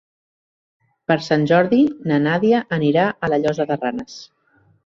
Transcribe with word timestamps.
Per 1.11 1.17
Sant 1.25 1.43
Jordi 1.51 1.83
na 2.13 2.19
Nàdia 2.23 2.65
anirà 2.81 3.07
a 3.29 3.33
la 3.35 3.43
Llosa 3.45 3.71
de 3.75 3.79
Ranes. 3.83 4.21